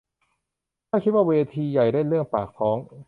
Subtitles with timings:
[1.03, 2.77] คิดว่าถ้าเวทีใหญ่เล่นเรื่องปากท้อง